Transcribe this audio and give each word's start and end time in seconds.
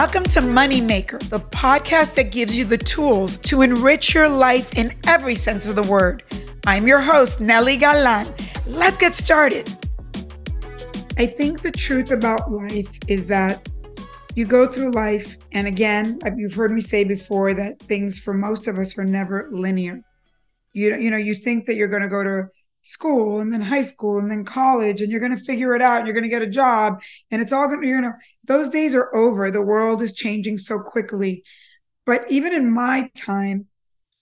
Welcome 0.00 0.24
to 0.24 0.40
Moneymaker, 0.42 1.26
the 1.30 1.40
podcast 1.40 2.16
that 2.16 2.30
gives 2.30 2.54
you 2.54 2.66
the 2.66 2.76
tools 2.76 3.38
to 3.38 3.62
enrich 3.62 4.12
your 4.12 4.28
life 4.28 4.76
in 4.76 4.92
every 5.06 5.34
sense 5.34 5.68
of 5.68 5.74
the 5.74 5.82
word. 5.82 6.22
I'm 6.66 6.86
your 6.86 7.00
host, 7.00 7.38
Nely 7.38 7.80
Galan. 7.80 8.30
Let's 8.66 8.98
get 8.98 9.14
started. 9.14 9.66
I 11.16 11.24
think 11.24 11.62
the 11.62 11.72
truth 11.72 12.10
about 12.10 12.52
life 12.52 12.94
is 13.08 13.26
that 13.28 13.70
you 14.34 14.44
go 14.44 14.66
through 14.66 14.90
life, 14.90 15.38
and 15.52 15.66
again, 15.66 16.20
you've 16.36 16.52
heard 16.52 16.72
me 16.72 16.82
say 16.82 17.02
before 17.02 17.54
that 17.54 17.78
things 17.78 18.18
for 18.18 18.34
most 18.34 18.68
of 18.68 18.78
us 18.78 18.98
are 18.98 19.04
never 19.04 19.48
linear. 19.50 20.02
You, 20.74 20.94
you 20.96 21.10
know, 21.10 21.16
you 21.16 21.34
think 21.34 21.64
that 21.64 21.76
you're 21.76 21.88
going 21.88 22.02
to 22.02 22.10
go 22.10 22.22
to 22.22 22.48
school 22.86 23.40
and 23.40 23.52
then 23.52 23.60
high 23.60 23.82
school 23.82 24.18
and 24.18 24.30
then 24.30 24.44
college 24.44 25.02
and 25.02 25.10
you're 25.10 25.20
going 25.20 25.36
to 25.36 25.44
figure 25.44 25.74
it 25.74 25.82
out 25.82 25.98
and 25.98 26.06
you're 26.06 26.14
going 26.14 26.22
to 26.22 26.30
get 26.30 26.40
a 26.40 26.46
job 26.46 27.02
and 27.32 27.42
it's 27.42 27.52
all 27.52 27.66
going 27.66 27.80
to, 27.80 27.86
you 27.86 28.00
know, 28.00 28.12
those 28.44 28.68
days 28.68 28.94
are 28.94 29.14
over. 29.14 29.50
The 29.50 29.60
world 29.60 30.02
is 30.02 30.12
changing 30.12 30.58
so 30.58 30.78
quickly. 30.78 31.42
But 32.04 32.30
even 32.30 32.54
in 32.54 32.70
my 32.70 33.10
time, 33.16 33.66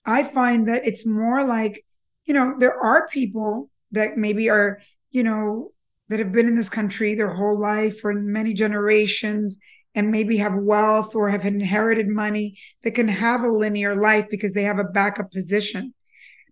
I 0.03 0.23
find 0.23 0.67
that 0.67 0.85
it's 0.85 1.05
more 1.05 1.45
like, 1.45 1.85
you 2.25 2.33
know, 2.33 2.55
there 2.57 2.75
are 2.75 3.07
people 3.07 3.69
that 3.91 4.17
maybe 4.17 4.49
are, 4.49 4.81
you 5.11 5.23
know, 5.23 5.71
that 6.09 6.17
have 6.17 6.31
been 6.31 6.47
in 6.47 6.55
this 6.55 6.69
country 6.69 7.13
their 7.13 7.33
whole 7.33 7.59
life 7.59 7.99
for 7.99 8.13
many 8.13 8.53
generations 8.53 9.59
and 9.93 10.09
maybe 10.09 10.37
have 10.37 10.55
wealth 10.55 11.15
or 11.15 11.29
have 11.29 11.45
inherited 11.45 12.07
money 12.07 12.57
that 12.83 12.95
can 12.95 13.07
have 13.07 13.43
a 13.43 13.47
linear 13.47 13.95
life 13.95 14.27
because 14.29 14.53
they 14.53 14.63
have 14.63 14.79
a 14.79 14.83
backup 14.83 15.31
position. 15.31 15.93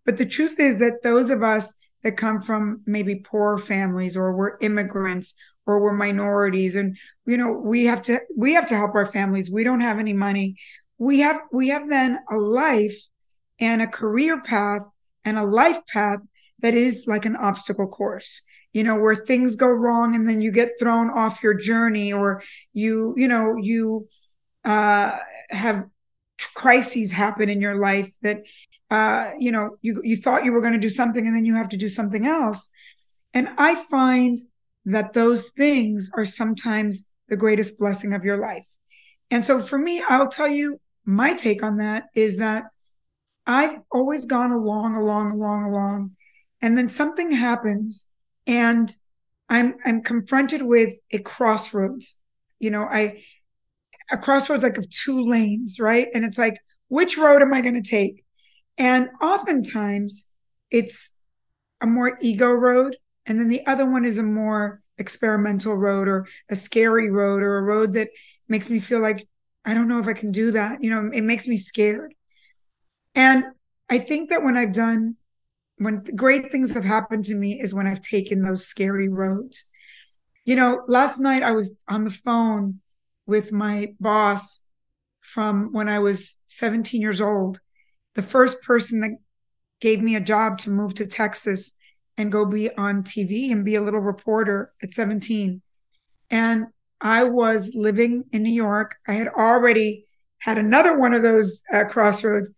But 0.05 0.17
the 0.17 0.25
truth 0.27 0.59
is 0.59 0.77
that 0.79 1.01
those 1.01 1.31
of 1.31 1.41
us 1.41 1.73
that 2.03 2.17
come 2.17 2.41
from 2.41 2.81
maybe 2.85 3.15
poor 3.15 3.57
families 3.57 4.15
or 4.15 4.35
we're 4.35 4.57
immigrants 4.61 5.35
or 5.65 5.81
we're 5.81 5.93
minorities. 5.93 6.75
And 6.75 6.97
you 7.25 7.37
know 7.37 7.53
we 7.53 7.85
have 7.85 8.01
to 8.03 8.19
we 8.35 8.53
have 8.53 8.67
to 8.67 8.75
help 8.75 8.95
our 8.95 9.07
families. 9.07 9.51
We 9.51 9.63
don't 9.63 9.81
have 9.81 9.99
any 9.99 10.13
money. 10.13 10.55
We 10.97 11.19
have 11.19 11.39
we 11.51 11.69
have 11.69 11.89
then 11.89 12.19
a 12.31 12.35
life 12.35 12.97
and 13.59 13.81
a 13.81 13.87
career 13.87 14.41
path 14.41 14.83
and 15.25 15.37
a 15.37 15.45
life 15.45 15.85
path 15.87 16.19
that 16.59 16.73
is 16.73 17.05
like 17.07 17.25
an 17.25 17.35
obstacle 17.35 17.87
course 17.87 18.41
you 18.73 18.83
know 18.83 18.95
where 18.95 19.15
things 19.15 19.55
go 19.55 19.69
wrong 19.69 20.15
and 20.15 20.27
then 20.27 20.41
you 20.41 20.51
get 20.51 20.71
thrown 20.79 21.09
off 21.09 21.43
your 21.43 21.53
journey 21.53 22.11
or 22.11 22.43
you 22.73 23.13
you 23.15 23.27
know 23.27 23.55
you 23.55 24.07
uh 24.65 25.17
have 25.49 25.85
crises 26.55 27.11
happen 27.11 27.49
in 27.49 27.61
your 27.61 27.75
life 27.75 28.11
that 28.21 28.43
uh, 28.93 29.31
you 29.39 29.51
know, 29.51 29.77
you 29.81 29.99
you 30.03 30.15
thought 30.15 30.45
you 30.45 30.53
were 30.53 30.61
going 30.61 30.73
to 30.73 30.79
do 30.79 30.89
something 30.89 31.25
and 31.25 31.35
then 31.35 31.45
you 31.45 31.55
have 31.55 31.69
to 31.69 31.77
do 31.77 31.89
something 31.89 32.27
else. 32.27 32.69
And 33.33 33.49
I 33.57 33.73
find 33.73 34.37
that 34.85 35.13
those 35.13 35.49
things 35.49 36.11
are 36.15 36.27
sometimes 36.27 37.09
the 37.27 37.35
greatest 37.35 37.79
blessing 37.79 38.13
of 38.13 38.23
your 38.23 38.37
life. 38.37 38.65
And 39.31 39.43
so 39.43 39.59
for 39.59 39.79
me, 39.79 40.03
I'll 40.07 40.27
tell 40.27 40.47
you 40.47 40.79
my 41.05 41.33
take 41.33 41.63
on 41.63 41.77
that 41.77 42.03
is 42.13 42.37
that 42.37 42.65
I've 43.47 43.79
always 43.91 44.25
gone 44.25 44.51
along, 44.51 44.95
along, 44.95 45.31
along, 45.31 45.63
along, 45.63 46.11
and 46.61 46.77
then 46.77 46.87
something 46.87 47.31
happens, 47.31 48.07
and 48.45 48.93
I'm 49.49 49.73
I'm 49.83 50.03
confronted 50.03 50.61
with 50.61 50.93
a 51.11 51.17
crossroads. 51.17 52.19
You 52.59 52.69
know, 52.69 52.83
I 52.83 53.23
a 54.13 54.17
crossroads 54.17 54.63
like 54.63 54.77
of 54.77 54.89
two 54.89 55.21
lanes, 55.21 55.79
right? 55.79 56.07
And 56.13 56.23
it's 56.23 56.37
like, 56.37 56.59
which 56.87 57.17
road 57.17 57.41
am 57.41 57.53
I 57.53 57.61
going 57.61 57.81
to 57.81 57.89
take? 57.89 58.23
And 58.77 59.09
oftentimes 59.21 60.29
it's 60.69 61.15
a 61.81 61.87
more 61.87 62.17
ego 62.21 62.51
road. 62.51 62.95
And 63.25 63.39
then 63.39 63.49
the 63.49 63.65
other 63.65 63.89
one 63.89 64.05
is 64.05 64.19
a 64.19 64.23
more 64.23 64.81
experimental 64.97 65.75
road 65.75 66.07
or 66.07 66.27
a 66.49 66.55
scary 66.55 67.09
road 67.09 67.41
or 67.41 67.57
a 67.57 67.63
road 67.63 67.93
that 67.93 68.09
makes 68.47 68.69
me 68.69 68.79
feel 68.79 68.99
like, 68.99 69.27
I 69.65 69.73
don't 69.73 69.87
know 69.87 69.99
if 69.99 70.07
I 70.07 70.13
can 70.13 70.31
do 70.31 70.51
that. 70.51 70.83
You 70.83 70.91
know, 70.91 71.09
it 71.11 71.23
makes 71.23 71.47
me 71.47 71.57
scared. 71.57 72.13
And 73.15 73.45
I 73.89 73.97
think 73.97 74.29
that 74.29 74.43
when 74.43 74.57
I've 74.57 74.73
done, 74.73 75.15
when 75.77 76.03
great 76.15 76.51
things 76.51 76.75
have 76.75 76.83
happened 76.83 77.25
to 77.25 77.35
me 77.35 77.59
is 77.59 77.73
when 77.73 77.87
I've 77.87 78.01
taken 78.01 78.43
those 78.43 78.67
scary 78.67 79.09
roads. 79.09 79.65
You 80.45 80.55
know, 80.55 80.83
last 80.87 81.19
night 81.19 81.41
I 81.41 81.51
was 81.51 81.81
on 81.87 82.03
the 82.03 82.11
phone 82.11 82.81
with 83.25 83.51
my 83.51 83.93
boss 83.99 84.63
from 85.21 85.71
when 85.71 85.87
I 85.87 85.99
was 85.99 86.39
17 86.47 87.01
years 87.01 87.21
old 87.21 87.59
the 88.15 88.21
first 88.21 88.63
person 88.63 88.99
that 89.01 89.11
gave 89.81 90.01
me 90.01 90.15
a 90.15 90.21
job 90.21 90.57
to 90.59 90.69
move 90.69 90.93
to 90.95 91.05
Texas 91.05 91.73
and 92.17 92.31
go 92.31 92.45
be 92.45 92.71
on 92.75 93.03
TV 93.03 93.51
and 93.51 93.65
be 93.65 93.75
a 93.75 93.81
little 93.81 93.99
reporter 93.99 94.71
at 94.81 94.91
17. 94.91 95.61
And 96.29 96.67
I 97.01 97.23
was 97.23 97.73
living 97.75 98.23
in 98.31 98.43
New 98.43 98.53
York. 98.53 98.95
I 99.07 99.13
had 99.13 99.27
already 99.27 100.05
had 100.39 100.57
another 100.57 100.97
one 100.97 101.13
of 101.13 101.21
those 101.21 101.63
uh, 101.73 101.85
crossroads 101.85 102.51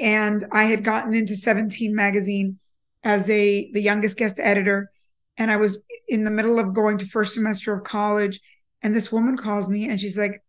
and 0.00 0.46
I 0.50 0.64
had 0.64 0.82
gotten 0.82 1.14
into 1.14 1.36
17 1.36 1.94
magazine 1.94 2.58
as 3.04 3.28
a 3.28 3.70
the 3.72 3.82
youngest 3.82 4.16
guest 4.16 4.40
editor 4.40 4.90
and 5.36 5.50
I 5.50 5.56
was 5.56 5.84
in 6.08 6.24
the 6.24 6.30
middle 6.30 6.58
of 6.58 6.74
going 6.74 6.98
to 6.98 7.06
first 7.06 7.34
semester 7.34 7.74
of 7.74 7.84
college 7.84 8.40
and 8.82 8.94
this 8.94 9.12
woman 9.12 9.36
calls 9.36 9.68
me 9.68 9.88
and 9.88 10.00
she's 10.00 10.18
like 10.18 10.42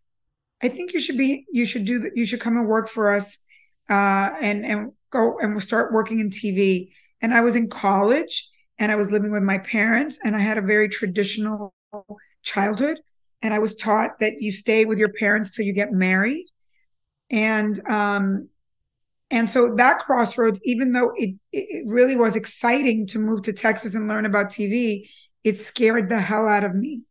I 0.62 0.70
think 0.70 0.94
you 0.94 1.02
should 1.02 1.18
be 1.18 1.46
you 1.52 1.66
should 1.66 1.86
do 1.86 2.10
you 2.16 2.26
should 2.26 2.40
come 2.40 2.58
and 2.58 2.68
work 2.68 2.90
for 2.90 3.12
us 3.12 3.38
uh, 3.90 4.30
and 4.40 4.66
and 4.66 4.92
go 5.10 5.38
and 5.40 5.52
we'll 5.52 5.62
start 5.62 5.94
working 5.94 6.20
in 6.20 6.30
TV. 6.30 6.90
And 7.22 7.34
I 7.34 7.42
was 7.42 7.56
in 7.56 7.70
college 7.70 8.50
and 8.80 8.92
I 8.92 8.96
was 8.96 9.12
living 9.12 9.32
with 9.32 9.44
my 9.44 9.60
parents 9.60 10.20
and 10.24 10.36
I 10.36 10.40
had 10.40 10.58
a 10.58 10.62
very 10.62 10.90
traditional 10.90 11.74
childhood. 12.42 13.00
And 13.42 13.54
I 13.54 13.60
was 13.60 13.76
taught 13.76 14.20
that 14.20 14.42
you 14.42 14.52
stay 14.52 14.86
with 14.86 14.98
your 14.98 15.12
parents 15.14 15.56
till 15.56 15.66
you 15.66 15.74
get 15.74 15.92
married. 15.92 16.48
And 17.30 17.80
um, 17.88 18.50
and 19.30 19.50
so 19.50 19.76
that 19.76 20.00
crossroads, 20.00 20.62
even 20.64 20.92
though 20.92 21.12
it, 21.16 21.36
it 21.52 21.84
really 21.88 22.16
was 22.16 22.36
exciting 22.36 23.08
to 23.08 23.20
move 23.20 23.42
to 23.44 23.54
Texas 23.54 23.96
and 23.96 24.08
learn 24.08 24.26
about 24.26 24.50
TV, 24.50 25.10
it 25.44 25.58
scared 25.58 26.08
the 26.08 26.20
hell 26.20 26.48
out 26.48 26.64
of 26.64 26.76
me. 26.76 27.02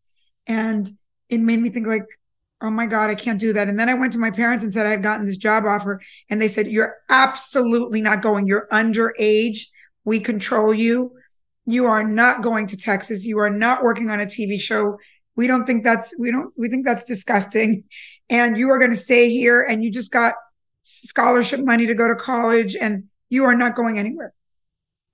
And 0.47 0.89
it 1.33 1.41
made 1.41 1.61
me 1.61 1.71
think 1.71 1.87
like, 1.87 2.07
oh 2.61 2.71
my 2.71 2.87
God, 2.87 3.09
I 3.11 3.15
can't 3.15 3.41
do 3.41 3.55
that. 3.55 3.69
And 3.69 3.79
then 3.79 3.89
I 3.89 3.95
went 3.95 4.13
to 4.13 4.19
my 4.19 4.31
parents 4.31 4.65
and 4.65 4.73
said 4.73 4.87
I 4.87 4.91
had 4.91 5.03
gotten 5.03 5.25
this 5.25 5.39
job 5.39 5.65
offer. 5.65 6.01
And 6.31 6.41
they 6.41 6.47
said, 6.47 6.69
You're 6.69 6.97
absolutely 7.09 8.03
not 8.03 8.23
going. 8.23 8.47
You're 8.47 8.69
underage. 8.71 9.67
We 10.05 10.21
control 10.21 10.75
you. 10.75 11.13
You 11.65 11.87
are 11.87 12.05
not 12.05 12.43
going 12.43 12.67
to 12.69 12.77
Texas. 12.77 13.25
You 13.25 13.39
are 13.39 13.51
not 13.51 13.83
working 13.83 14.11
on 14.11 14.21
a 14.21 14.27
TV 14.27 14.61
show. 14.61 14.99
We 15.37 15.47
don't 15.47 15.67
think 15.67 15.85
that's, 15.85 16.15
we 16.19 16.31
don't, 16.31 16.53
we 16.57 16.69
think 16.69 16.85
that's 16.85 17.05
disgusting. 17.05 17.85
And 18.29 18.59
you 18.59 18.69
are 18.71 18.79
going 18.79 18.91
to 18.91 18.97
stay 18.97 19.31
here 19.31 19.63
and 19.63 19.83
you 19.83 19.91
just 19.91 20.13
got 20.13 20.35
scholarship 20.83 21.61
money 21.61 21.87
to 21.87 21.95
go 21.95 22.09
to 22.09 22.15
college 22.15 22.77
and 22.77 23.05
you 23.31 23.45
are 23.45 23.55
not 23.55 23.75
going 23.75 23.99
anywhere. 23.99 24.35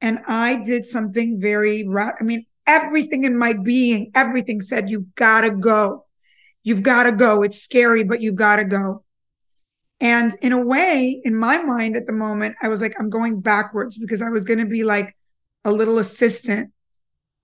And 0.01 0.21
I 0.27 0.63
did 0.63 0.85
something 0.85 1.41
very, 1.41 1.87
right. 1.87 2.15
I 2.19 2.25
mean, 2.25 2.47
everything 2.67 3.25
in 3.25 3.37
my 3.37 3.55
being, 3.55 4.11
everything 4.15 4.61
said, 4.61 4.91
you 4.91 5.07
gotta 5.15 5.51
go 5.51 6.05
You've 6.69 6.83
got 6.83 7.05
to 7.05 7.13
go. 7.13 7.43
It's 7.43 7.63
scary, 7.63 8.05
but 8.05 8.21
you've 8.21 8.35
got 8.35 8.57
to 8.57 8.65
go. 8.67 9.03
And 10.01 10.37
in 10.43 10.53
a 10.53 10.61
way, 10.61 11.19
in 11.25 11.35
my 11.35 11.63
mind 11.63 11.97
at 11.97 12.07
the 12.07 12.13
moment, 12.13 12.57
I 12.61 12.69
was 12.69 12.83
like, 12.83 12.95
I'm 13.01 13.09
going 13.09 13.41
backwards 13.41 13.97
because 13.97 14.21
I 14.21 14.29
was 14.29 14.45
going 14.45 14.59
to 14.59 14.67
be 14.67 14.85
like 14.85 15.17
a 15.65 15.73
little 15.73 15.99
assistant. 15.99 16.73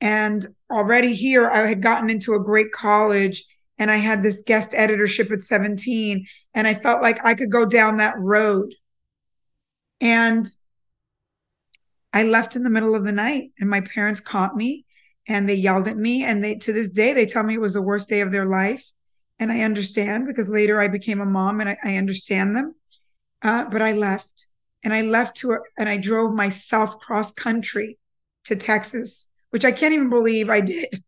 And 0.02 0.44
already 0.70 1.14
here, 1.14 1.48
I 1.48 1.60
had 1.60 1.80
gotten 1.80 2.10
into 2.10 2.34
a 2.34 2.44
great 2.44 2.70
college 2.72 3.46
and 3.78 3.90
I 3.90 3.96
had 3.96 4.22
this 4.22 4.42
guest 4.42 4.74
editorship 4.74 5.30
at 5.30 5.42
17. 5.42 6.26
And 6.52 6.68
I 6.68 6.74
felt 6.74 7.00
like 7.00 7.24
I 7.24 7.34
could 7.34 7.50
go 7.50 7.64
down 7.64 7.96
that 7.96 8.18
road. 8.18 8.74
And 10.02 10.46
I 12.12 12.24
left 12.24 12.56
in 12.56 12.62
the 12.62 12.68
middle 12.68 12.94
of 12.94 13.04
the 13.04 13.12
night 13.12 13.52
and 13.58 13.70
my 13.70 13.80
parents 13.80 14.20
caught 14.20 14.54
me 14.54 14.84
and 15.26 15.48
they 15.48 15.54
yelled 15.54 15.88
at 15.88 15.96
me. 15.96 16.24
And 16.24 16.44
they, 16.44 16.56
to 16.56 16.74
this 16.74 16.90
day, 16.90 17.14
they 17.14 17.24
tell 17.24 17.42
me 17.42 17.54
it 17.54 17.60
was 17.62 17.72
the 17.72 17.80
worst 17.80 18.10
day 18.10 18.20
of 18.20 18.30
their 18.30 18.44
life 18.44 18.90
and 19.38 19.50
I 19.50 19.60
understand 19.60 20.26
because 20.26 20.48
later 20.48 20.80
I 20.80 20.88
became 20.88 21.20
a 21.20 21.26
mom 21.26 21.60
and 21.60 21.70
I, 21.70 21.76
I 21.82 21.96
understand 21.96 22.56
them. 22.56 22.74
Uh, 23.42 23.64
but 23.66 23.82
I 23.82 23.92
left 23.92 24.46
and 24.82 24.94
I 24.94 25.02
left 25.02 25.36
to, 25.38 25.52
a, 25.52 25.58
and 25.78 25.88
I 25.88 25.96
drove 25.96 26.34
myself 26.34 26.98
cross 27.00 27.32
country 27.32 27.98
to 28.44 28.56
Texas, 28.56 29.28
which 29.50 29.64
I 29.64 29.72
can't 29.72 29.94
even 29.94 30.10
believe 30.10 30.48
I 30.50 30.60
did. 30.60 31.02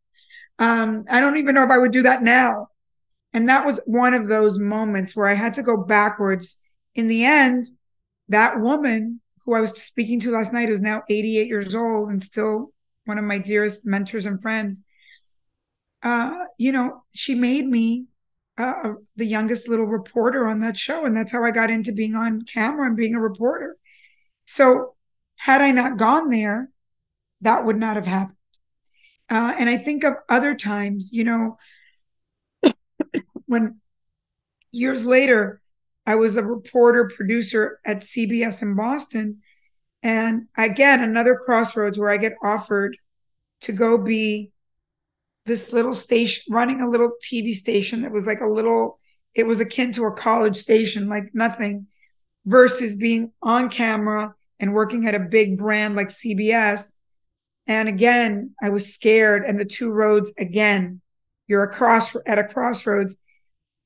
Um, 0.59 1.05
I 1.11 1.21
don't 1.21 1.37
even 1.37 1.55
know 1.55 1.65
if 1.65 1.71
I 1.71 1.79
would 1.79 1.93
do 1.93 2.03
that 2.03 2.23
now. 2.23 2.69
And 3.33 3.49
that 3.49 3.67
was 3.67 3.81
one 3.85 4.15
of 4.15 4.29
those 4.29 4.59
moments 4.59 5.15
where 5.15 5.27
I 5.27 5.35
had 5.35 5.55
to 5.55 5.63
go 5.63 5.77
backwards. 5.77 6.57
In 6.95 7.09
the 7.09 7.25
end, 7.25 7.69
that 8.29 8.61
woman 8.61 9.21
who 9.45 9.55
I 9.55 9.61
was 9.61 9.81
speaking 9.81 10.19
to 10.21 10.31
last 10.31 10.53
night, 10.53 10.69
who's 10.69 10.81
now 10.81 11.03
88 11.09 11.47
years 11.47 11.75
old 11.75 12.09
and 12.09 12.23
still 12.23 12.73
one 13.05 13.19
of 13.19 13.25
my 13.25 13.39
dearest 13.39 13.87
mentors 13.87 14.25
and 14.25 14.41
friends, 14.41 14.83
uh, 16.03 16.39
you 16.57 16.73
know, 16.73 17.05
she 17.13 17.35
made 17.35 17.67
me 17.67 18.07
uh, 18.59 18.95
the 19.17 19.27
youngest 19.27 19.69
little 19.69 19.87
reporter 19.87 20.47
on 20.47 20.61
that 20.61 20.77
show. 20.77 21.05
And 21.05 21.17
that's 21.17 21.33
how 21.33 21.45
I 21.45 21.51
got 21.51 21.71
into 21.71 21.93
being 21.93 22.15
on 22.15 22.43
camera 22.43 22.87
and 22.87 22.97
being 22.97 23.15
a 23.15 23.21
reporter. 23.21 23.77
So, 24.45 24.95
had 25.37 25.61
I 25.61 25.71
not 25.71 25.99
gone 25.99 26.31
there, 26.31 26.71
that 27.43 27.65
would 27.65 27.77
not 27.77 27.97
have 27.97 28.07
happened. 28.07 28.37
Uh, 29.29 29.55
and 29.59 29.69
I 29.69 29.77
think 29.77 30.05
of 30.05 30.15
other 30.29 30.55
times, 30.55 31.13
you 31.13 31.25
know, 31.25 31.59
when 33.47 33.81
years 34.71 35.05
later, 35.05 35.61
I 36.07 36.15
was 36.15 36.37
a 36.37 36.45
reporter 36.45 37.11
producer 37.15 37.81
at 37.85 37.99
CBS 37.99 38.63
in 38.63 38.77
Boston. 38.77 39.43
And 40.03 40.47
again, 40.57 41.03
another 41.03 41.35
crossroads 41.35 41.99
where 41.99 42.11
I 42.11 42.17
get 42.17 42.37
offered 42.43 42.97
to 43.63 43.73
go 43.73 43.99
be 43.99 44.53
this 45.47 45.73
little 45.73 45.95
station, 45.95 46.53
running 46.53 46.81
a 46.81 46.89
little 46.89 47.13
TV 47.23 47.55
station 47.55 48.03
that 48.03 48.13
was 48.13 48.27
like 48.27 48.41
a 48.41 48.47
little, 48.47 48.99
it 49.35 49.47
was 49.47 49.61
akin 49.61 49.93
to 49.93 50.05
a 50.05 50.13
college 50.13 50.57
station, 50.57 51.09
like 51.09 51.31
nothing, 51.33 51.87
versus 52.45 52.97
being 52.97 53.33
on 53.43 53.69
camera 53.69 54.35
and 54.61 54.75
working 54.75 55.07
at 55.07 55.15
a 55.15 55.21
big 55.21 55.59
brand 55.59 55.97
like 55.97 56.09
CBS. 56.09 56.93
And 57.67 57.89
again, 57.89 58.55
I 58.63 58.71
was 58.71 58.93
scared. 58.93 59.45
And 59.45 59.59
the 59.59 59.65
two 59.65 59.93
roads 59.93 60.33
again, 60.39 61.01
you're 61.49 61.65
across 61.65 62.15
at 62.27 62.39
a 62.39 62.45
crossroads. 62.45 63.17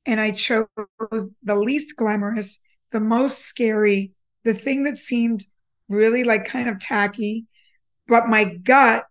And 0.06 0.20
I 0.20 0.30
chose 0.30 0.66
the 1.42 1.54
least 1.54 1.96
glamorous, 1.96 2.58
the 2.90 3.00
most 3.00 3.40
scary, 3.40 4.12
the 4.44 4.54
thing 4.54 4.84
that 4.84 4.98
seemed 4.98 5.44
really 5.88 6.24
like 6.24 6.46
kind 6.46 6.68
of 6.68 6.80
tacky. 6.80 7.46
But 8.06 8.28
my 8.28 8.54
gut 8.62 9.06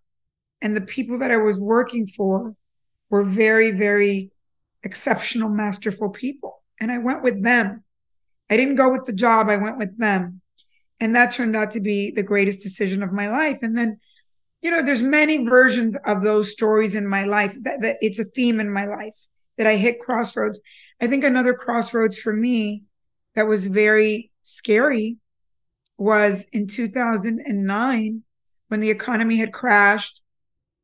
and 0.62 0.76
the 0.76 0.82
people 0.82 1.20
that 1.20 1.32
I 1.32 1.38
was 1.38 1.60
working 1.60 2.08
for 2.08 2.56
were 3.10 3.24
very, 3.24 3.72
very 3.72 4.32
exceptional, 4.84 5.50
masterful 5.50 6.10
people. 6.10 6.64
And 6.80 6.92
I 6.92 6.98
went 6.98 7.24
with 7.24 7.44
them. 7.44 7.84
I 8.50 8.58
didn't 8.58 8.76
go 8.76 8.92
with 8.92 9.06
the 9.06 9.14
job, 9.14 9.50
I 9.50 9.58
went 9.58 9.78
with 9.78 9.98
them. 9.98 10.42
And 11.00 11.16
that 11.16 11.32
turned 11.32 11.56
out 11.56 11.72
to 11.72 11.80
be 11.80 12.12
the 12.12 12.24
greatest 12.24 12.62
decision 12.62 13.04
of 13.04 13.14
my 13.14 13.30
life. 13.30 13.60
And 13.62 13.78
then, 13.78 14.00
you 14.62 14.72
know, 14.72 14.82
there's 14.82 15.02
many 15.02 15.46
versions 15.46 15.98
of 16.06 16.24
those 16.24 16.52
stories 16.52 16.96
in 16.96 17.08
my 17.08 17.24
life 17.24 17.56
that, 17.62 17.82
that 17.82 17.98
it's 18.02 18.20
a 18.20 18.26
theme 18.26 18.60
in 18.60 18.72
my 18.72 18.86
life 18.86 19.16
that 19.58 19.68
I 19.68 19.78
hit 19.78 20.00
crossroads. 20.00 20.60
I 21.00 21.08
think 21.08 21.24
another 21.24 21.54
crossroads 21.54 22.18
for 22.20 22.34
me 22.34 22.84
that 23.36 23.48
was 23.48 23.66
very 23.68 24.32
scary 24.42 25.18
was 25.98 26.48
in 26.52 26.68
2009 26.68 28.24
when 28.68 28.80
the 28.80 28.90
economy 28.90 29.38
had 29.38 29.54
crashed 29.54 30.22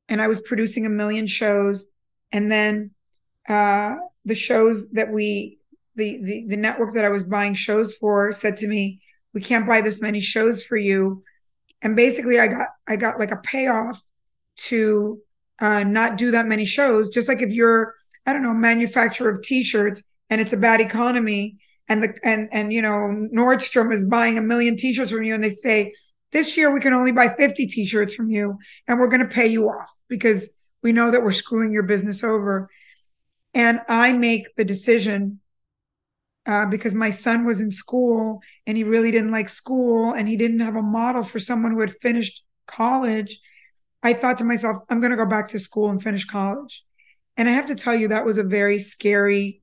and 0.10 0.22
I 0.22 0.28
was 0.28 0.42
producing 0.42 0.86
a 0.86 0.90
million 0.90 1.28
shows. 1.28 1.90
And 2.31 2.52
then 2.52 2.92
uh, 3.48 3.96
the 4.24 4.36
shows 4.36 4.92
that 4.92 5.12
we, 5.12 5.60
the, 5.96 6.19
the, 6.24 6.46
the 6.50 6.57
network 6.57 6.94
that 6.94 7.06
I 7.06 7.10
was 7.10 7.24
buying 7.24 7.56
shows 7.56 7.94
for 7.94 8.31
said 8.31 8.57
to 8.57 8.68
me, 8.68 9.02
we 9.34 9.42
can't 9.42 9.68
buy 9.68 9.81
this 9.81 10.02
many 10.02 10.19
shows 10.19 10.63
for 10.63 10.78
you. 10.78 11.24
And 11.81 11.96
basically 11.96 12.40
I 12.40 12.48
got, 12.48 12.68
I 12.88 12.96
got 12.96 13.19
like 13.19 13.31
a 13.31 13.38
payoff 13.38 14.02
to 14.57 15.19
uh, 15.60 15.84
not 15.84 16.18
do 16.18 16.31
that 16.31 16.46
many 16.46 16.66
shows. 16.66 17.10
Just 17.10 17.28
like 17.28 17.42
if 17.42 17.51
you're, 17.51 17.94
I 18.25 18.34
don't 18.34 18.44
know, 18.44 18.54
manufacturer 18.54 19.30
of 19.30 19.44
t-shirts 19.44 20.04
and 20.30 20.42
it's 20.42 20.54
a 20.54 20.58
bad 20.58 20.81
economy 20.81 21.58
and 21.88 22.01
the, 22.01 22.18
and, 22.24 22.50
and, 22.51 22.74
you 22.74 22.81
know, 22.81 23.28
Nordstrom 23.34 23.94
is 23.94 24.06
buying 24.06 24.38
a 24.38 24.42
million 24.42 24.75
t-shirts 24.75 25.12
from 25.12 25.24
you 25.24 25.36
and 25.36 25.44
they 25.44 25.50
say, 25.50 25.94
this 26.36 26.58
year 26.58 26.70
we 26.70 26.82
can 26.82 26.92
only 26.92 27.14
buy 27.14 27.30
50 27.30 27.66
t-shirts 27.68 28.14
from 28.14 28.30
you 28.30 28.58
and 28.90 29.00
we're 29.00 29.08
going 29.08 29.22
to 29.22 29.34
pay 29.34 29.48
you 29.48 29.70
off 29.70 29.90
because 30.10 30.50
we 30.84 30.92
know 30.92 31.10
that 31.10 31.24
we're 31.24 31.32
screwing 31.32 31.72
your 31.72 31.84
business 31.84 32.26
over. 32.26 32.70
And 33.54 33.80
I 33.88 34.12
make 34.12 34.54
the 34.58 34.66
decision 34.66 35.40
uh, 36.46 36.66
because 36.66 36.94
my 36.94 37.10
son 37.10 37.46
was 37.46 37.62
in 37.62 37.72
school 37.72 38.42
and 38.68 38.76
he 38.76 38.84
really 38.84 39.12
didn't 39.12 39.32
like 39.32 39.48
school 39.48 40.12
and 40.12 40.28
he 40.28 40.36
didn't 40.36 40.60
have 40.60 40.76
a 40.76 40.82
model 40.82 41.24
for 41.24 41.40
someone 41.40 41.72
who 41.72 41.80
had 41.80 41.96
finished 42.02 42.44
college. 42.68 43.40
I 44.04 44.12
thought 44.12 44.38
to 44.40 44.44
myself, 44.44 44.80
I'm 44.90 45.00
going 45.00 45.12
to 45.12 45.18
go 45.18 45.26
back 45.26 45.48
to 45.50 45.60
school 45.60 45.90
and 45.90 46.04
finish 46.04 46.26
college. 46.26 46.84
And 47.38 47.48
I 47.48 47.54
have 47.54 47.68
to 47.68 47.76
tell 47.76 47.96
you, 47.96 48.10
that 48.10 48.26
was 48.26 48.38
a 48.38 48.44
very 48.44 48.80
scary 48.80 49.62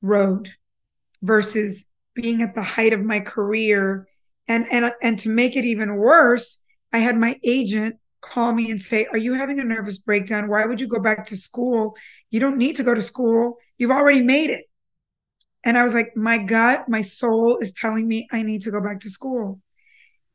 road 0.00 0.50
versus 1.20 1.86
being 2.14 2.40
at 2.40 2.54
the 2.54 2.62
height 2.62 2.94
of 2.94 3.04
my 3.04 3.20
career 3.20 4.06
and 4.50 4.66
and 4.72 4.92
and 5.00 5.16
to 5.20 5.28
make 5.28 5.54
it 5.56 5.64
even 5.64 5.94
worse, 5.94 6.58
I 6.92 6.98
had 6.98 7.16
my 7.16 7.38
agent 7.44 7.96
call 8.20 8.52
me 8.52 8.68
and 8.68 8.82
say, 8.82 9.06
"Are 9.06 9.16
you 9.16 9.34
having 9.34 9.60
a 9.60 9.64
nervous 9.64 9.98
breakdown? 9.98 10.48
Why 10.48 10.66
would 10.66 10.80
you 10.80 10.88
go 10.88 11.00
back 11.00 11.24
to 11.26 11.36
school? 11.36 11.94
You 12.30 12.40
don't 12.40 12.58
need 12.58 12.74
to 12.76 12.82
go 12.82 12.92
to 12.92 13.00
school. 13.00 13.58
You've 13.78 13.92
already 13.92 14.22
made 14.22 14.50
it." 14.50 14.64
And 15.62 15.78
I 15.78 15.84
was 15.84 15.94
like, 15.94 16.16
"My 16.16 16.36
gut, 16.38 16.88
my 16.88 17.00
soul 17.00 17.58
is 17.58 17.72
telling 17.72 18.08
me 18.08 18.26
I 18.32 18.42
need 18.42 18.62
to 18.62 18.72
go 18.72 18.80
back 18.82 18.98
to 19.00 19.10
school." 19.10 19.60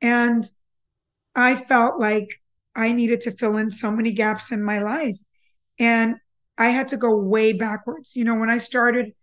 And 0.02 0.50
I 1.36 1.56
felt 1.56 2.00
like 2.00 2.30
I 2.74 2.94
needed 2.94 3.20
to 3.22 3.32
fill 3.32 3.58
in 3.58 3.70
so 3.70 3.92
many 3.92 4.14
gaps 4.14 4.50
in 4.52 4.64
my 4.64 4.80
life. 4.80 5.18
And 5.78 6.16
I 6.58 6.70
had 6.70 6.88
to 6.90 6.98
go 6.98 7.18
way 7.18 7.52
backwards. 7.52 8.16
You 8.16 8.24
know, 8.24 8.36
when 8.36 8.50
I 8.50 8.60
started 8.60 9.14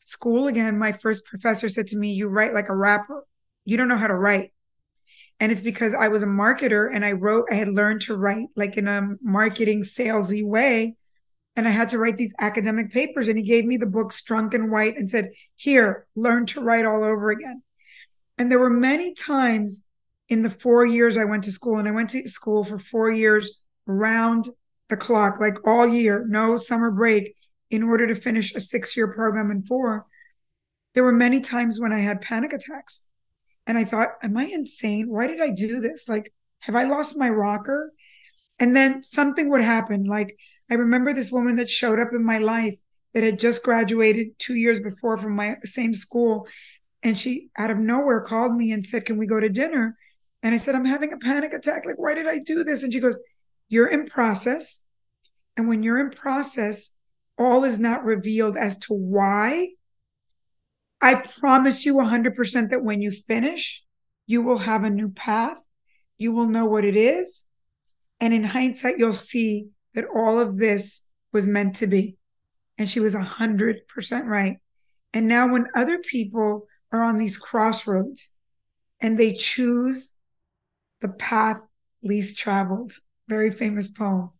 school 0.00 0.48
again, 0.48 0.78
my 0.78 0.92
first 0.92 1.24
professor 1.24 1.70
said 1.70 1.86
to 1.88 1.96
me, 1.96 2.12
You 2.12 2.28
write 2.28 2.52
like 2.54 2.68
a 2.68 2.76
rapper 2.76 3.24
you 3.64 3.76
don't 3.76 3.88
know 3.88 3.96
how 3.96 4.08
to 4.08 4.14
write. 4.14 4.52
And 5.40 5.50
it's 5.50 5.60
because 5.60 5.94
I 5.94 6.08
was 6.08 6.22
a 6.22 6.26
marketer 6.26 6.88
and 6.92 7.04
I 7.04 7.12
wrote, 7.12 7.46
I 7.50 7.54
had 7.54 7.68
learned 7.68 8.02
to 8.02 8.16
write 8.16 8.48
like 8.56 8.76
in 8.76 8.86
a 8.86 9.16
marketing 9.20 9.82
salesy 9.82 10.44
way. 10.44 10.96
And 11.56 11.68
I 11.68 11.70
had 11.70 11.88
to 11.90 11.98
write 11.98 12.16
these 12.16 12.34
academic 12.40 12.92
papers. 12.92 13.28
And 13.28 13.38
he 13.38 13.44
gave 13.44 13.64
me 13.64 13.76
the 13.76 13.86
book 13.86 14.12
Strunk 14.12 14.54
and 14.54 14.70
White 14.70 14.96
and 14.96 15.08
said, 15.08 15.30
Here, 15.56 16.06
learn 16.16 16.46
to 16.46 16.60
write 16.60 16.84
all 16.84 17.02
over 17.04 17.30
again. 17.30 17.62
And 18.38 18.50
there 18.50 18.58
were 18.58 18.70
many 18.70 19.14
times 19.14 19.86
in 20.28 20.42
the 20.42 20.50
four 20.50 20.86
years 20.86 21.16
I 21.16 21.24
went 21.24 21.44
to 21.44 21.52
school, 21.52 21.78
and 21.78 21.86
I 21.86 21.92
went 21.92 22.10
to 22.10 22.28
school 22.28 22.64
for 22.64 22.78
four 22.78 23.12
years 23.12 23.60
round 23.86 24.48
the 24.88 24.96
clock, 24.96 25.38
like 25.38 25.66
all 25.66 25.86
year, 25.86 26.24
no 26.28 26.58
summer 26.58 26.90
break, 26.90 27.36
in 27.70 27.82
order 27.82 28.06
to 28.06 28.14
finish 28.14 28.54
a 28.54 28.60
six 28.60 28.96
year 28.96 29.08
program 29.08 29.50
in 29.50 29.62
four. 29.62 30.06
There 30.94 31.04
were 31.04 31.12
many 31.12 31.40
times 31.40 31.78
when 31.78 31.92
I 31.92 32.00
had 32.00 32.20
panic 32.20 32.52
attacks 32.52 33.08
and 33.66 33.78
I 33.78 33.84
thought, 33.84 34.10
am 34.22 34.36
I 34.36 34.44
insane? 34.44 35.08
Why 35.08 35.26
did 35.26 35.40
I 35.40 35.50
do 35.50 35.80
this? 35.80 36.08
Like, 36.08 36.32
have 36.60 36.74
I 36.74 36.84
lost 36.84 37.18
my 37.18 37.28
rocker? 37.28 37.92
And 38.58 38.76
then 38.76 39.02
something 39.02 39.50
would 39.50 39.62
happen. 39.62 40.04
Like, 40.04 40.36
I 40.70 40.74
remember 40.74 41.12
this 41.12 41.30
woman 41.30 41.56
that 41.56 41.70
showed 41.70 41.98
up 41.98 42.08
in 42.12 42.24
my 42.24 42.38
life 42.38 42.76
that 43.12 43.22
had 43.22 43.38
just 43.38 43.62
graduated 43.62 44.38
two 44.38 44.54
years 44.54 44.80
before 44.80 45.18
from 45.18 45.34
my 45.36 45.56
same 45.64 45.94
school. 45.94 46.46
And 47.02 47.18
she, 47.18 47.50
out 47.56 47.70
of 47.70 47.78
nowhere, 47.78 48.20
called 48.20 48.54
me 48.54 48.72
and 48.72 48.84
said, 48.84 49.04
Can 49.06 49.18
we 49.18 49.26
go 49.26 49.40
to 49.40 49.48
dinner? 49.48 49.96
And 50.42 50.54
I 50.54 50.58
said, 50.58 50.74
I'm 50.74 50.84
having 50.84 51.12
a 51.12 51.18
panic 51.18 51.52
attack. 51.52 51.86
Like, 51.86 51.98
why 51.98 52.14
did 52.14 52.26
I 52.26 52.38
do 52.38 52.64
this? 52.64 52.82
And 52.82 52.92
she 52.92 53.00
goes, 53.00 53.18
You're 53.68 53.88
in 53.88 54.06
process. 54.06 54.84
And 55.56 55.68
when 55.68 55.82
you're 55.82 56.00
in 56.00 56.10
process, 56.10 56.92
all 57.38 57.64
is 57.64 57.78
not 57.78 58.04
revealed 58.04 58.56
as 58.56 58.78
to 58.80 58.94
why 58.94 59.70
I 61.04 61.16
promise 61.16 61.84
you 61.84 61.96
100% 61.96 62.70
that 62.70 62.82
when 62.82 63.02
you 63.02 63.10
finish, 63.10 63.84
you 64.26 64.40
will 64.40 64.56
have 64.56 64.84
a 64.84 64.90
new 64.90 65.10
path. 65.10 65.58
You 66.16 66.32
will 66.32 66.46
know 66.46 66.64
what 66.64 66.86
it 66.86 66.96
is. 66.96 67.44
And 68.20 68.32
in 68.32 68.42
hindsight, 68.42 68.96
you'll 68.96 69.12
see 69.12 69.66
that 69.94 70.06
all 70.06 70.40
of 70.40 70.56
this 70.56 71.02
was 71.30 71.46
meant 71.46 71.76
to 71.76 71.86
be. 71.86 72.16
And 72.78 72.88
she 72.88 73.00
was 73.00 73.14
100% 73.14 74.24
right. 74.24 74.56
And 75.12 75.28
now, 75.28 75.46
when 75.46 75.66
other 75.74 75.98
people 75.98 76.68
are 76.90 77.02
on 77.02 77.18
these 77.18 77.36
crossroads 77.36 78.30
and 78.98 79.18
they 79.18 79.34
choose 79.34 80.14
the 81.02 81.10
path 81.10 81.60
least 82.02 82.38
traveled, 82.38 82.94
very 83.28 83.50
famous 83.50 83.88
poem, 83.88 84.30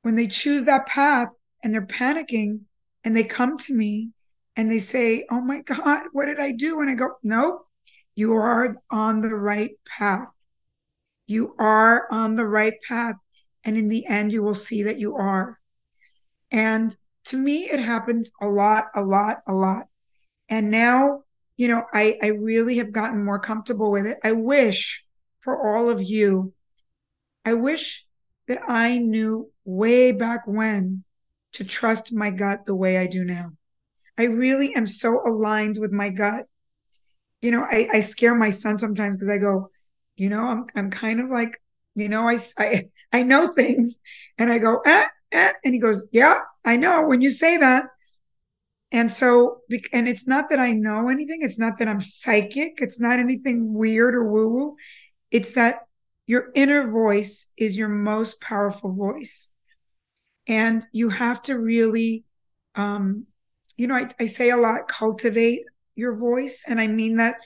when 0.00 0.14
they 0.14 0.28
choose 0.28 0.64
that 0.64 0.86
path 0.86 1.28
and 1.62 1.74
they're 1.74 1.86
panicking 1.86 2.60
and 3.04 3.14
they 3.14 3.24
come 3.24 3.58
to 3.58 3.74
me 3.74 4.12
and 4.56 4.70
they 4.70 4.78
say, 4.78 5.26
Oh 5.30 5.40
my 5.40 5.60
God, 5.62 6.04
what 6.12 6.26
did 6.26 6.40
I 6.40 6.52
do? 6.52 6.80
And 6.80 6.90
I 6.90 6.94
go, 6.94 7.10
No, 7.22 7.62
you 8.14 8.34
are 8.34 8.76
on 8.90 9.20
the 9.20 9.34
right 9.34 9.72
path. 9.86 10.28
You 11.26 11.54
are 11.58 12.06
on 12.10 12.36
the 12.36 12.46
right 12.46 12.74
path. 12.86 13.16
And 13.64 13.76
in 13.76 13.88
the 13.88 14.06
end, 14.06 14.32
you 14.32 14.42
will 14.42 14.54
see 14.54 14.82
that 14.82 14.98
you 14.98 15.16
are. 15.16 15.58
And 16.50 16.94
to 17.26 17.36
me, 17.36 17.70
it 17.70 17.80
happens 17.80 18.30
a 18.40 18.46
lot, 18.46 18.86
a 18.94 19.02
lot, 19.02 19.38
a 19.46 19.52
lot. 19.52 19.86
And 20.48 20.70
now, 20.70 21.22
you 21.56 21.68
know, 21.68 21.84
I, 21.94 22.18
I 22.22 22.26
really 22.28 22.78
have 22.78 22.92
gotten 22.92 23.24
more 23.24 23.38
comfortable 23.38 23.90
with 23.90 24.06
it. 24.06 24.18
I 24.24 24.32
wish 24.32 25.04
for 25.40 25.66
all 25.66 25.88
of 25.88 26.02
you, 26.02 26.52
I 27.44 27.54
wish 27.54 28.04
that 28.48 28.60
I 28.68 28.98
knew 28.98 29.50
way 29.64 30.12
back 30.12 30.46
when 30.46 31.04
to 31.52 31.64
trust 31.64 32.12
my 32.12 32.30
gut 32.30 32.66
the 32.66 32.74
way 32.74 32.98
I 32.98 33.06
do 33.06 33.24
now. 33.24 33.52
I 34.18 34.24
really 34.24 34.74
am 34.74 34.86
so 34.86 35.22
aligned 35.26 35.76
with 35.78 35.92
my 35.92 36.10
gut. 36.10 36.46
You 37.40 37.50
know, 37.50 37.62
I, 37.70 37.88
I 37.92 38.00
scare 38.00 38.34
my 38.34 38.50
son 38.50 38.78
sometimes 38.78 39.16
because 39.16 39.30
I 39.30 39.38
go, 39.38 39.70
you 40.16 40.28
know, 40.28 40.46
I'm 40.46 40.66
I'm 40.76 40.90
kind 40.90 41.20
of 41.20 41.30
like, 41.30 41.60
you 41.94 42.08
know, 42.08 42.28
I 42.28 42.38
I 42.58 42.88
I 43.12 43.22
know 43.22 43.48
things, 43.48 44.00
and 44.38 44.50
I 44.52 44.58
go, 44.58 44.80
eh, 44.86 45.06
eh, 45.32 45.52
and 45.64 45.74
he 45.74 45.80
goes, 45.80 46.06
yeah, 46.12 46.38
I 46.64 46.76
know 46.76 47.02
when 47.06 47.20
you 47.20 47.30
say 47.30 47.56
that. 47.58 47.86
And 48.90 49.10
so, 49.10 49.60
and 49.92 50.06
it's 50.06 50.28
not 50.28 50.50
that 50.50 50.58
I 50.58 50.72
know 50.72 51.08
anything. 51.08 51.40
It's 51.40 51.58
not 51.58 51.78
that 51.78 51.88
I'm 51.88 52.00
psychic. 52.00 52.74
It's 52.78 53.00
not 53.00 53.18
anything 53.18 53.72
weird 53.72 54.14
or 54.14 54.28
woo 54.28 54.48
woo. 54.50 54.76
It's 55.30 55.52
that 55.52 55.80
your 56.26 56.50
inner 56.54 56.90
voice 56.90 57.48
is 57.56 57.76
your 57.76 57.88
most 57.88 58.40
powerful 58.40 58.92
voice. 58.92 59.50
And 60.46 60.86
you 60.92 61.08
have 61.08 61.42
to 61.42 61.58
really 61.58 62.24
um, 62.74 63.26
you 63.76 63.86
know, 63.86 63.94
I, 63.94 64.08
I 64.20 64.26
say 64.26 64.50
a 64.50 64.56
lot, 64.56 64.88
cultivate 64.88 65.62
your 65.94 66.16
voice. 66.16 66.64
And 66.66 66.80
I 66.80 66.86
mean 66.86 67.16
that 67.16 67.36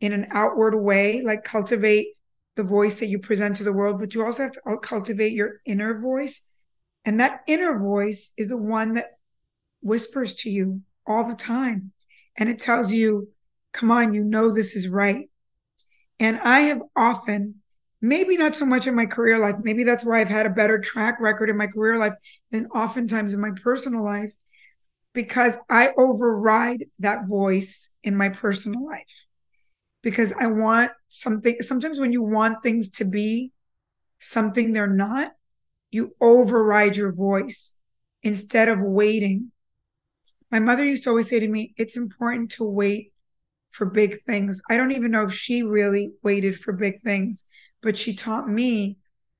in 0.00 0.12
an 0.12 0.26
outward 0.30 0.76
way, 0.76 1.22
like 1.22 1.44
cultivate 1.44 2.08
the 2.56 2.62
voice 2.62 3.00
that 3.00 3.06
you 3.06 3.18
present 3.18 3.56
to 3.56 3.64
the 3.64 3.72
world, 3.72 3.98
but 3.98 4.14
you 4.14 4.24
also 4.24 4.44
have 4.44 4.52
to 4.52 4.60
uh, 4.66 4.76
cultivate 4.76 5.32
your 5.32 5.60
inner 5.64 6.00
voice. 6.00 6.42
And 7.04 7.20
that 7.20 7.42
inner 7.46 7.78
voice 7.78 8.32
is 8.36 8.48
the 8.48 8.56
one 8.56 8.94
that 8.94 9.18
whispers 9.82 10.34
to 10.34 10.50
you 10.50 10.80
all 11.06 11.28
the 11.28 11.36
time. 11.36 11.92
And 12.36 12.48
it 12.48 12.58
tells 12.58 12.92
you, 12.92 13.28
come 13.72 13.90
on, 13.90 14.12
you 14.12 14.24
know 14.24 14.50
this 14.50 14.74
is 14.74 14.88
right. 14.88 15.28
And 16.18 16.40
I 16.40 16.60
have 16.60 16.82
often, 16.96 17.56
maybe 18.00 18.36
not 18.36 18.56
so 18.56 18.66
much 18.66 18.86
in 18.86 18.94
my 18.94 19.06
career 19.06 19.38
life, 19.38 19.56
maybe 19.62 19.84
that's 19.84 20.04
why 20.04 20.20
I've 20.20 20.28
had 20.28 20.46
a 20.46 20.50
better 20.50 20.78
track 20.78 21.20
record 21.20 21.50
in 21.50 21.56
my 21.56 21.66
career 21.66 21.98
life 21.98 22.14
than 22.50 22.66
oftentimes 22.66 23.34
in 23.34 23.40
my 23.40 23.50
personal 23.62 24.02
life, 24.02 24.32
because 25.16 25.56
I 25.70 25.92
override 25.96 26.84
that 26.98 27.26
voice 27.26 27.88
in 28.04 28.14
my 28.14 28.28
personal 28.28 28.84
life. 28.84 29.24
Because 30.02 30.34
I 30.38 30.48
want 30.48 30.92
something, 31.08 31.56
sometimes 31.62 31.98
when 31.98 32.12
you 32.12 32.22
want 32.22 32.62
things 32.62 32.90
to 32.92 33.06
be 33.06 33.52
something 34.18 34.74
they're 34.74 34.86
not, 34.86 35.32
you 35.90 36.14
override 36.20 36.96
your 36.96 37.14
voice 37.14 37.76
instead 38.22 38.68
of 38.68 38.82
waiting. 38.82 39.52
My 40.50 40.58
mother 40.58 40.84
used 40.84 41.04
to 41.04 41.10
always 41.10 41.30
say 41.30 41.40
to 41.40 41.48
me, 41.48 41.72
it's 41.78 41.96
important 41.96 42.50
to 42.52 42.64
wait 42.64 43.14
for 43.70 43.86
big 43.86 44.20
things. 44.20 44.60
I 44.68 44.76
don't 44.76 44.92
even 44.92 45.12
know 45.12 45.28
if 45.28 45.32
she 45.32 45.62
really 45.62 46.10
waited 46.22 46.58
for 46.58 46.74
big 46.74 47.00
things, 47.00 47.46
but 47.80 47.96
she 47.96 48.14
taught 48.14 48.50
me 48.50 48.98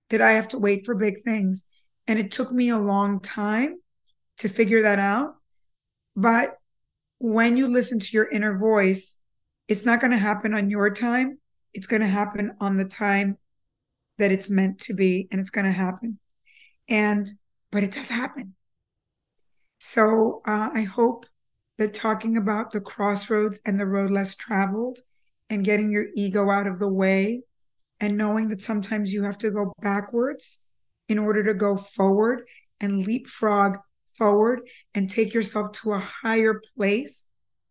that 0.09 0.23
I 0.23 0.33
have 0.33 0.49
to 0.49 0.59
wait 0.59 0.87
for 0.87 0.95
big 0.95 1.23
things. 1.23 1.67
And 2.07 2.19
it 2.19 2.31
took 2.31 2.51
me 2.51 2.71
a 2.71 2.79
long 2.79 3.21
time 3.21 3.77
to 4.39 4.49
figure 4.49 4.81
that 4.81 4.99
out. 4.99 5.35
But 6.17 6.57
when 7.19 7.57
you 7.57 7.69
listen 7.69 8.01
to 8.01 8.09
your 8.13 8.29
inner 8.29 8.59
voice, 8.59 9.19
it's 9.69 9.85
not 9.85 10.01
going 10.01 10.13
to 10.13 10.19
happen 10.19 10.55
on 10.55 10.71
your 10.71 10.91
time. 10.91 11.39
It's 11.75 11.87
going 11.87 12.03
to 12.03 12.09
happen 12.09 12.53
on 12.61 12.77
the 12.77 12.85
time 12.85 13.37
that 14.19 14.33
it's 14.33 14.49
meant 14.49 14.81
to 14.81 14.95
be, 14.95 15.29
and 15.31 15.41
it's 15.41 15.51
going 15.51 15.67
to 15.67 15.73
happen. 15.73 16.19
And, 16.89 17.29
but 17.71 17.85
it 17.85 17.93
does 17.93 18.09
happen. 18.09 18.55
So 19.79 20.41
uh, 20.47 20.71
I 20.73 20.83
hope 20.83 21.27
that 21.77 21.93
talking 21.93 22.39
about 22.39 22.73
the 22.73 22.81
crossroads 22.81 23.61
and 23.67 23.79
the 23.79 23.87
road 23.87 24.11
less 24.11 24.35
traveled 24.35 25.01
and 25.51 25.65
getting 25.65 25.91
your 25.91 26.07
ego 26.15 26.51
out 26.51 26.67
of 26.67 26.79
the 26.79 26.93
way 26.93 27.43
and 28.01 28.17
knowing 28.17 28.49
that 28.49 28.63
sometimes 28.63 29.13
you 29.13 29.23
have 29.25 29.39
to 29.39 29.51
go 29.51 29.73
backwards 29.81 30.65
in 31.09 31.19
order 31.19 31.43
to 31.45 31.55
go 31.55 31.77
forward 31.77 32.43
and 32.81 33.07
leapfrog 33.07 33.77
forward 34.17 34.61
and 34.95 35.09
take 35.09 35.35
yourself 35.35 35.73
to 35.73 35.93
a 35.93 35.99
higher 35.99 36.61
place 36.77 37.27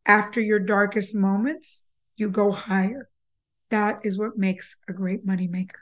after 0.06 0.40
your 0.40 0.60
darkest 0.60 1.16
moments, 1.16 1.86
you 2.16 2.30
go 2.30 2.52
higher. 2.52 3.10
That 3.72 4.00
is 4.04 4.18
what 4.18 4.38
makes 4.38 4.78
a 4.88 4.94
great 4.94 5.26
moneymaker. 5.26 5.82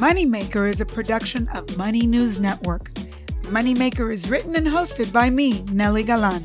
Moneymaker 0.00 0.68
is 0.68 0.80
a 0.80 0.86
production 0.86 1.48
of 1.54 1.76
Money 1.76 2.06
News 2.06 2.40
Network. 2.40 2.92
Moneymaker 3.42 4.12
is 4.12 4.28
written 4.28 4.56
and 4.56 4.66
hosted 4.66 5.12
by 5.12 5.30
me, 5.30 5.60
Nely 5.62 6.04
Galan. 6.04 6.44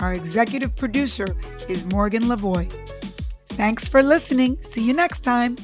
Our 0.00 0.14
executive 0.14 0.74
producer 0.74 1.36
is 1.68 1.84
Morgan 1.86 2.24
Lavoy. 2.24 2.70
Thanks 3.50 3.86
for 3.86 4.02
listening. 4.02 4.60
See 4.62 4.82
you 4.82 4.94
next 4.94 5.20
time. 5.20 5.56